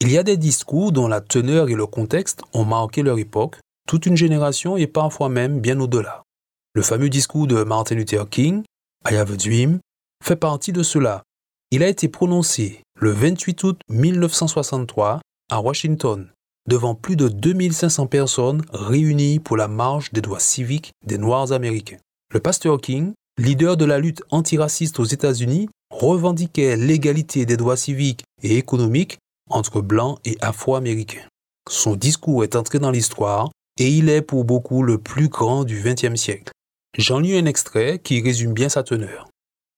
[0.00, 3.56] Il y a des discours dont la teneur et le contexte ont marqué leur époque,
[3.88, 6.22] toute une génération et parfois même bien au-delà.
[6.74, 8.62] Le fameux discours de Martin Luther King,
[9.10, 9.80] I Have a Dream,
[10.24, 11.24] fait partie de cela.
[11.72, 16.28] Il a été prononcé le 28 août 1963 à Washington
[16.68, 21.98] devant plus de 2500 personnes réunies pour la marche des droits civiques des Noirs américains.
[22.32, 28.22] Le pasteur King, leader de la lutte antiraciste aux États-Unis, revendiquait l'égalité des droits civiques
[28.42, 29.18] et économiques
[29.50, 31.26] entre blancs et afro-américains.
[31.68, 35.82] Son discours est entré dans l'histoire et il est pour beaucoup le plus grand du
[35.82, 36.52] XXe siècle.
[36.96, 39.28] J'en lis un extrait qui résume bien sa teneur.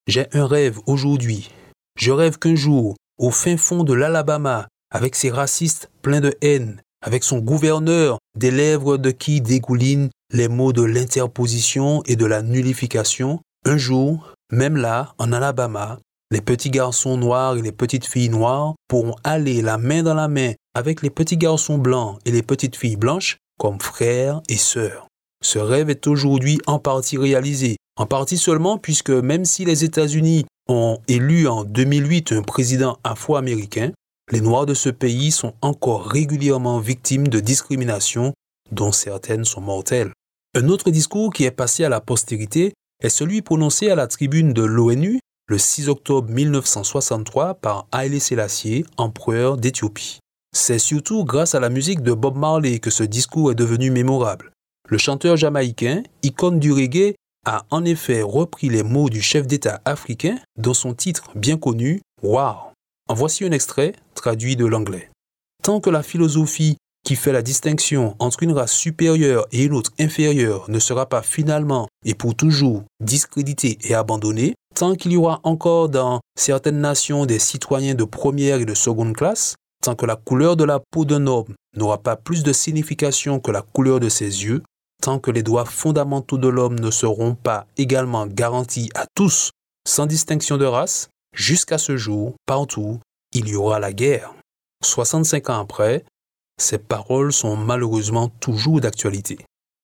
[0.07, 1.51] J'ai un rêve aujourd'hui.
[1.99, 6.81] Je rêve qu'un jour, au fin fond de l'Alabama, avec ses racistes pleins de haine,
[7.03, 12.43] avec son gouverneur, des lèvres de qui dégoulinent les mots de l'interposition et de la
[12.43, 15.99] nullification, un jour, même là, en Alabama,
[16.33, 20.29] les petits garçons noirs et les petites filles noires pourront aller la main dans la
[20.29, 25.09] main avec les petits garçons blancs et les petites filles blanches comme frères et sœurs.
[25.43, 30.47] Ce rêve est aujourd'hui en partie réalisé, en partie seulement puisque même si les États-Unis
[30.69, 33.91] ont élu en 2008 un président afro-américain,
[34.31, 38.33] les Noirs de ce pays sont encore régulièrement victimes de discriminations
[38.71, 40.13] dont certaines sont mortelles.
[40.55, 44.53] Un autre discours qui est passé à la postérité est celui prononcé à la tribune
[44.53, 45.19] de l'ONU
[45.51, 50.21] le 6 octobre 1963 par Haile Selassie, empereur d'Éthiopie.
[50.57, 54.53] C'est surtout grâce à la musique de Bob Marley que ce discours est devenu mémorable.
[54.89, 59.81] Le chanteur jamaïcain, icône du reggae, a en effet repris les mots du chef d'État
[59.85, 62.55] africain dans son titre bien connu, Wow.
[63.09, 65.11] En voici un extrait traduit de l'anglais.
[65.65, 69.91] Tant que la philosophie qui fait la distinction entre une race supérieure et une autre
[69.99, 75.41] inférieure ne sera pas finalement et pour toujours discréditée et abandonnée, tant qu'il y aura
[75.43, 80.17] encore dans certaines nations des citoyens de première et de seconde classe, tant que la
[80.17, 84.09] couleur de la peau d'un homme n'aura pas plus de signification que la couleur de
[84.09, 84.63] ses yeux,
[85.03, 89.51] tant que les droits fondamentaux de l'homme ne seront pas également garantis à tous
[89.87, 93.01] sans distinction de race, Jusqu'à ce jour, partout,
[93.33, 94.35] il y aura la guerre.
[94.83, 96.05] 65 ans après,
[96.61, 99.39] ces paroles sont malheureusement toujours d'actualité.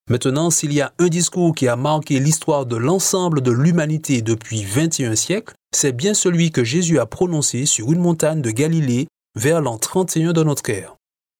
[0.08, 4.62] Maintenant, s'il y a un discours qui a marqué l'histoire de l'ensemble de l'humanité depuis
[4.62, 9.60] 21 siècles, c'est bien celui que Jésus a prononcé sur une montagne de Galilée vers
[9.60, 10.94] l'an 31 de notre ère.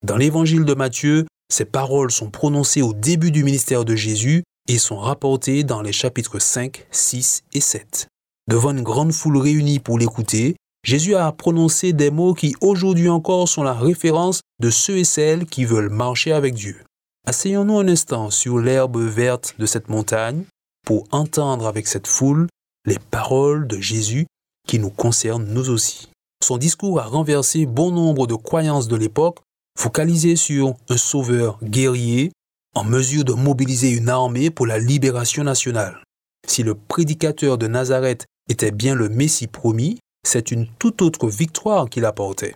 [0.05, 4.79] Dans l'évangile de Matthieu, ces paroles sont prononcées au début du ministère de Jésus et
[4.79, 8.09] sont rapportées dans les chapitres 5, 6 et 7.
[8.49, 13.49] Devant une grande foule réunie pour l'écouter, Jésus a prononcé des mots qui aujourd'hui encore
[13.49, 16.86] sont la référence de ceux et celles qui veulent marcher avec Dieu.
[17.29, 20.45] Asseyons-nous un instant sur l'herbe verte de cette montagne
[20.87, 22.47] pour entendre avec cette foule
[22.87, 24.29] les paroles de Jésus
[24.69, 26.09] qui nous concernent nous aussi.
[26.45, 29.41] Son discours a renversé bon nombre de croyances de l'époque,
[29.77, 32.31] focalisées sur un sauveur guerrier
[32.77, 36.01] en mesure de mobiliser une armée pour la libération nationale.
[36.47, 41.91] Si le prédicateur de Nazareth était bien le Messie promis, c'est une toute autre victoire
[41.91, 42.55] qu'il apportait.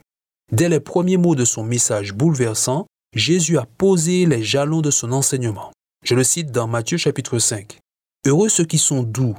[0.52, 5.10] Dès les premiers mots de son message bouleversant, Jésus a posé les jalons de son
[5.10, 5.72] enseignement.
[6.04, 7.78] Je le cite dans Matthieu chapitre 5.
[8.24, 9.34] Heureux ceux qui sont doux,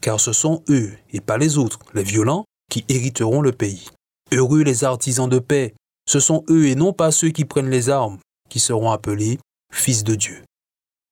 [0.00, 3.90] car ce sont eux, et pas les autres, les violents, qui hériteront le pays.
[4.32, 5.72] Heureux les artisans de paix,
[6.08, 8.18] ce sont eux et non pas ceux qui prennent les armes,
[8.48, 9.38] qui seront appelés
[9.72, 10.42] fils de Dieu.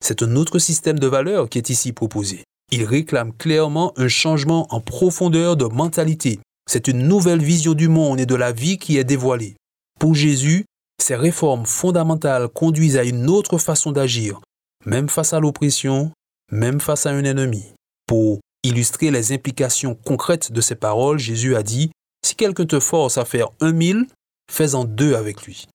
[0.04, 2.42] C'est un autre système de valeurs qui est ici proposé.
[2.72, 6.41] Il réclame clairement un changement en profondeur de mentalité.
[6.68, 9.57] C'est une nouvelle vision du monde et de la vie qui est dévoilée.
[10.01, 10.65] Pour Jésus,
[11.02, 14.41] ces réformes fondamentales conduisent à une autre façon d'agir,
[14.86, 16.12] même face à l'oppression,
[16.50, 17.72] même face à un ennemi.
[18.06, 21.91] Pour illustrer les implications concrètes de ces paroles, Jésus a dit,
[22.24, 24.06] Si quelqu'un te force à faire un mille,
[24.50, 25.66] fais-en deux avec lui.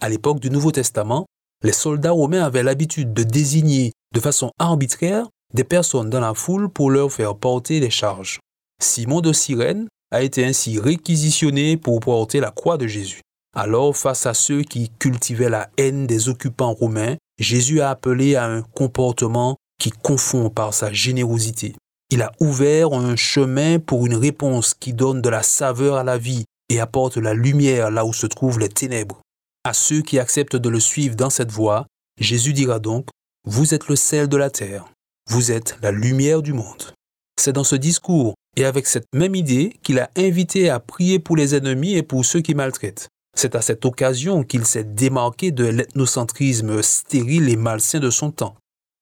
[0.00, 1.26] À l'époque du Nouveau Testament,
[1.64, 6.68] les soldats romains avaient l'habitude de désigner de façon arbitraire des personnes dans la foule
[6.68, 8.38] pour leur faire porter des charges.
[8.80, 13.20] Simon de Cyrène a été ainsi réquisitionné pour porter la croix de Jésus.
[13.54, 18.46] Alors, face à ceux qui cultivaient la haine des occupants romains, Jésus a appelé à
[18.46, 21.74] un comportement qui confond par sa générosité.
[22.10, 26.18] Il a ouvert un chemin pour une réponse qui donne de la saveur à la
[26.18, 29.20] vie et apporte la lumière là où se trouvent les ténèbres.
[29.64, 31.86] À ceux qui acceptent de le suivre dans cette voie,
[32.20, 33.08] Jésus dira donc,
[33.44, 34.86] Vous êtes le sel de la terre,
[35.30, 36.92] vous êtes la lumière du monde.
[37.38, 41.36] C'est dans ce discours et avec cette même idée qu'il a invité à prier pour
[41.36, 43.08] les ennemis et pour ceux qui maltraitent.
[43.38, 48.56] C'est à cette occasion qu'il s'est démarqué de l'ethnocentrisme stérile et malsain de son temps.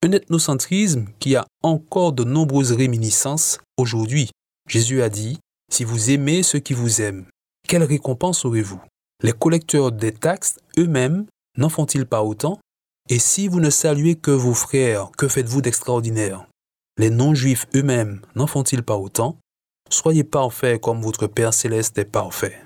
[0.04, 4.28] Un ethnocentrisme qui a encore de nombreuses réminiscences aujourd'hui.
[4.68, 5.38] Jésus a dit,
[5.72, 7.24] Si vous aimez ceux qui vous aiment,
[7.66, 8.78] quelle récompense aurez-vous?
[9.22, 11.24] Les collecteurs des taxes eux-mêmes
[11.56, 12.60] n'en font-ils pas autant?
[13.08, 16.46] Et si vous ne saluez que vos frères, que faites-vous d'extraordinaire?
[16.98, 19.38] Les non-juifs eux-mêmes n'en font-ils pas autant?
[19.88, 22.65] Soyez parfaits comme votre Père céleste est parfait.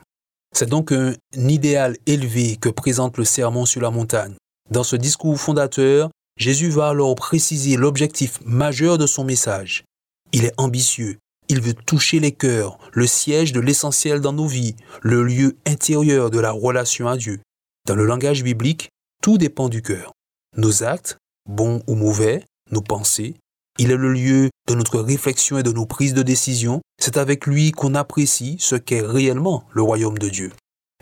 [0.55, 4.35] C'est donc un idéal élevé que présente le sermon sur la montagne.
[4.71, 9.85] Dans ce discours fondateur, Jésus va alors préciser l'objectif majeur de son message.
[10.33, 11.19] Il est ambitieux,
[11.49, 16.31] il veut toucher les cœurs, le siège de l'essentiel dans nos vies, le lieu intérieur
[16.31, 17.41] de la relation à Dieu.
[17.87, 20.13] Dans le langage biblique, tout dépend du cœur.
[20.57, 21.19] Nos actes,
[21.49, 23.35] bons ou mauvais, nos pensées,
[23.81, 26.83] il est le lieu de notre réflexion et de nos prises de décision.
[27.01, 30.53] C'est avec lui qu'on apprécie ce qu'est réellement le royaume de Dieu.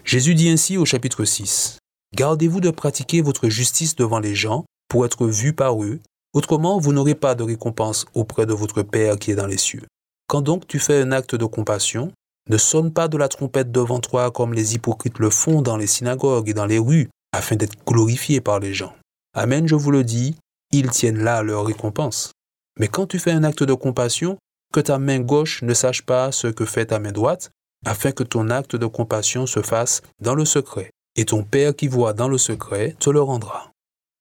[0.05, 1.79] Jésus dit ainsi au chapitre 6,
[2.15, 5.99] Gardez-vous de pratiquer votre justice devant les gens pour être vu par eux,
[6.33, 9.83] autrement vous n'aurez pas de récompense auprès de votre Père qui est dans les cieux.
[10.29, 12.13] Quand donc tu fais un acte de compassion,
[12.49, 15.89] ne sonne pas de la trompette devant toi comme les hypocrites le font dans les
[15.89, 18.95] synagogues et dans les rues, afin d'être glorifiés par les gens.
[19.35, 20.37] Amen, je vous le dis,
[20.71, 22.31] ils tiennent là leur récompense.
[22.79, 24.39] Mais quand tu fais un acte de compassion,
[24.73, 27.51] que ta main gauche ne sache pas ce que fait ta main droite,
[27.85, 31.89] afin que ton acte de compassion se fasse dans le secret, et ton Père qui
[31.89, 33.73] voit dans le secret te le rendra.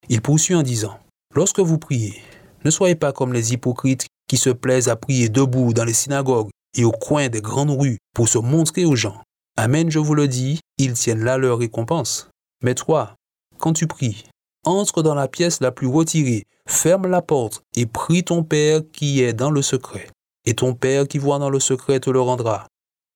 [0.09, 0.97] Il poursuit en disant,
[1.35, 2.21] Lorsque vous priez,
[2.63, 6.49] ne soyez pas comme les hypocrites qui se plaisent à prier debout dans les synagogues
[6.75, 9.21] et au coin des grandes rues pour se montrer aux gens.
[9.57, 12.29] Amen, je vous le dis, ils tiennent là leur récompense.
[12.63, 13.15] Mais toi,
[13.57, 14.25] quand tu pries,
[14.67, 19.21] entre dans la pièce la plus retirée, ferme la porte et prie ton Père qui
[19.21, 20.09] est dans le secret.
[20.45, 22.67] Et ton Père qui voit dans le secret te le rendra.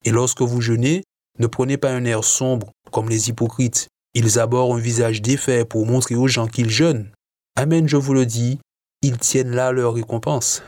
[0.05, 1.03] Et lorsque vous jeûnez,
[1.39, 3.89] ne prenez pas un air sombre comme les hypocrites.
[4.13, 7.11] Ils abordent un visage défait pour montrer aux gens qu'ils jeûnent.
[7.57, 8.59] Amen, je vous le dis,
[9.01, 10.63] ils tiennent là leur récompense.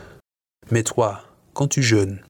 [0.72, 2.22] Mais toi, quand tu jeûnes,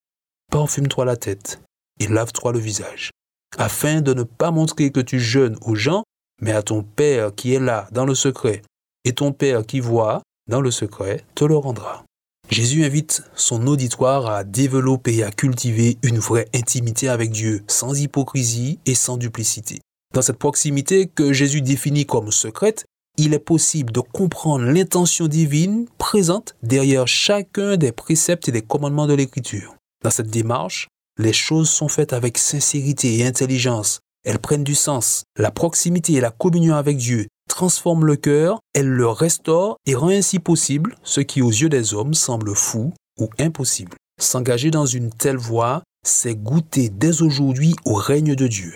[0.51, 1.59] parfume-toi la tête
[1.99, 3.11] et lave-toi le visage,
[3.57, 6.03] afin de ne pas montrer que tu jeûnes aux gens,
[6.43, 8.61] mais à ton Père qui est là dans le secret.
[9.05, 12.03] Et ton Père qui voit dans le secret te le rendra.
[12.49, 17.99] Jésus invite son auditoire à développer et à cultiver une vraie intimité avec Dieu, sans
[17.99, 19.79] hypocrisie et sans duplicité.
[20.13, 22.85] Dans cette proximité que Jésus définit comme secrète,
[23.17, 29.07] il est possible de comprendre l'intention divine présente derrière chacun des préceptes et des commandements
[29.07, 29.75] de l'Écriture.
[30.03, 30.87] Dans cette démarche,
[31.17, 35.23] les choses sont faites avec sincérité et intelligence, elles prennent du sens.
[35.37, 40.09] La proximité et la communion avec Dieu transforment le cœur, elles le restaurent et rend
[40.09, 43.95] ainsi possible ce qui aux yeux des hommes semble fou ou impossible.
[44.19, 48.73] S'engager dans une telle voie, c'est goûter dès aujourd'hui au règne de Dieu.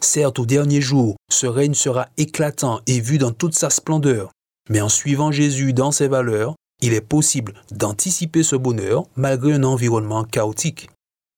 [0.00, 4.30] Certes, au dernier jour, ce règne sera éclatant et vu dans toute sa splendeur,
[4.70, 9.64] mais en suivant Jésus dans ses valeurs, il est possible d'anticiper ce bonheur malgré un
[9.64, 10.88] environnement chaotique.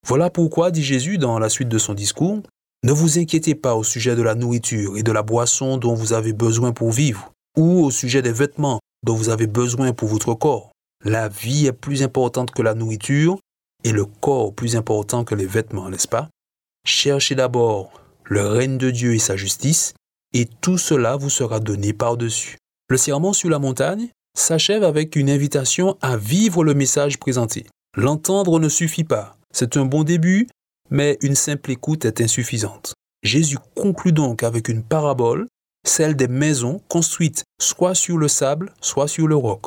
[0.06, 2.42] Voilà pourquoi, dit Jésus dans la suite de son discours,
[2.82, 6.12] ne vous inquiétez pas au sujet de la nourriture et de la boisson dont vous
[6.12, 10.34] avez besoin pour vivre, ou au sujet des vêtements dont vous avez besoin pour votre
[10.34, 10.70] corps.
[11.04, 13.38] La vie est plus importante que la nourriture
[13.84, 16.28] et le corps plus important que les vêtements, n'est-ce pas?
[16.86, 17.92] Cherchez d'abord
[18.24, 19.94] le règne de Dieu et sa justice,
[20.32, 22.58] et tout cela vous sera donné par-dessus.
[22.88, 27.66] Le serment sur la montagne s'achève avec une invitation à vivre le message présenté.
[27.96, 29.36] L'entendre ne suffit pas.
[29.52, 30.46] C'est un bon début,
[30.90, 32.94] mais une simple écoute est insuffisante.
[33.22, 35.46] Jésus conclut donc avec une parabole,
[35.86, 39.66] celle des maisons construites soit sur le sable, soit sur le roc.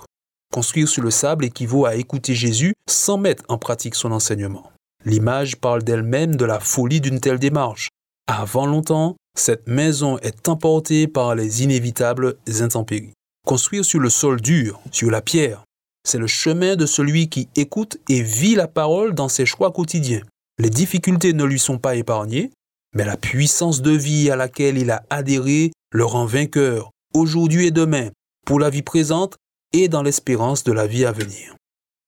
[0.51, 4.69] Construire sur le sable équivaut à écouter Jésus sans mettre en pratique son enseignement.
[5.05, 7.89] L'image parle d'elle-même de la folie d'une telle démarche.
[8.27, 13.13] Avant longtemps, cette maison est emportée par les inévitables intempéries.
[13.45, 15.63] Construire sur le sol dur, sur la pierre,
[16.05, 20.21] c'est le chemin de celui qui écoute et vit la parole dans ses choix quotidiens.
[20.59, 22.51] Les difficultés ne lui sont pas épargnées,
[22.93, 27.71] mais la puissance de vie à laquelle il a adhéré le rend vainqueur, aujourd'hui et
[27.71, 28.09] demain,
[28.45, 29.35] pour la vie présente
[29.73, 31.55] et dans l'espérance de la vie à venir.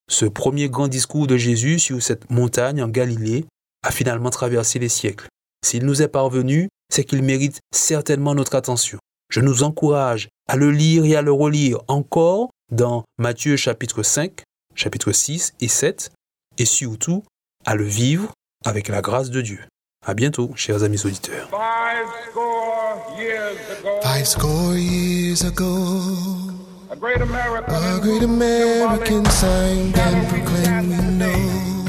[0.09, 3.45] Ce premier grand discours de Jésus sur cette montagne en Galilée
[3.83, 5.27] a finalement traversé les siècles.
[5.65, 8.99] S'il nous est parvenu, c'est qu'il mérite certainement notre attention.
[9.31, 14.43] Je nous encourage à le lire et à le relire encore dans Matthieu chapitre 5,
[14.75, 16.11] chapitre 6 et 7,
[16.59, 17.23] et surtout
[17.65, 18.31] à le vivre
[18.63, 19.59] avec la grâce de Dieu.
[20.05, 21.49] À bientôt, chers amis auditeurs.
[21.49, 25.75] Five score years ago, Five score years ago,
[26.91, 31.85] a great American, a great American signed and proclaimed we know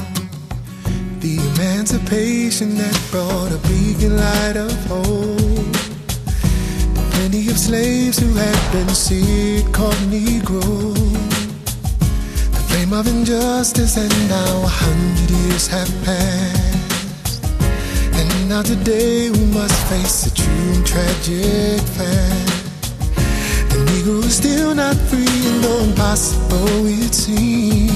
[1.19, 5.77] the emancipation that brought a beacon light of hope.
[7.11, 11.16] Plenty of slaves who had been seared called Negroes.
[12.87, 17.43] Flame of injustice, and now a hundred years have passed.
[18.13, 22.63] And now today we must face a true and tragic fact.
[23.71, 27.91] The Negro is still not free, and though impossible it seems,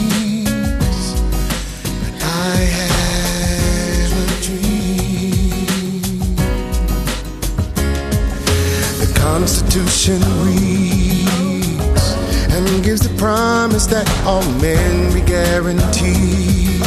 [2.22, 5.64] I have a dream.
[9.00, 11.41] The Constitution reads
[12.80, 16.80] gives the promise that all men be guaranteed.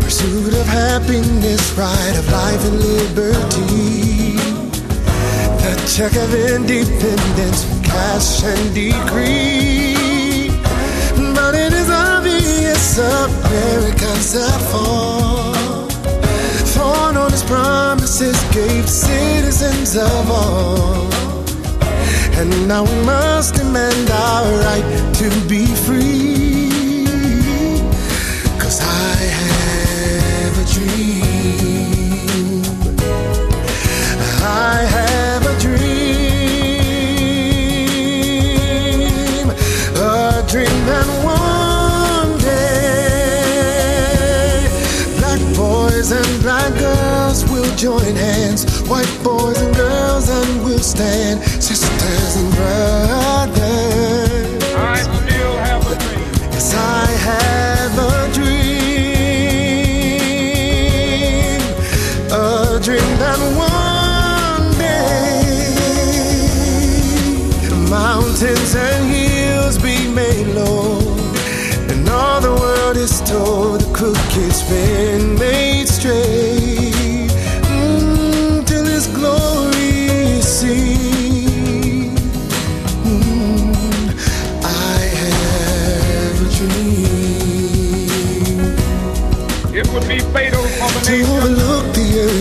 [0.00, 4.36] Pursuit of happiness, right of life and liberty.
[5.62, 10.48] The check of independence, cash and decree.
[11.34, 15.92] But it is obvious America's at fault.
[16.74, 21.35] Thorn on his promises gave citizens of all.
[22.38, 27.06] And now we must demand our right to be free.
[28.60, 32.62] Cause I have a dream.
[34.42, 35.86] I have a dream.
[39.96, 43.46] A dream that one day
[45.16, 47.05] black boys and black girls
[47.66, 48.64] will join hands.
[48.88, 53.64] White boys and girls and we'll stand sisters and brothers.
[54.74, 56.28] I still have a dream.
[56.52, 58.56] Yes, I have a dream,
[62.32, 65.04] a dream that one day
[67.90, 70.98] mountains and hills be made low,
[71.90, 76.35] and all the world is told the crooked's been made straight.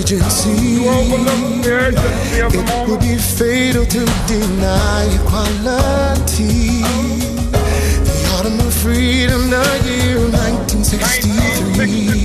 [0.05, 0.29] The
[2.53, 6.83] It would be fatal to deny equality.
[8.05, 11.45] The autumn of freedom, the year 1963.
[11.75, 12.24] 1963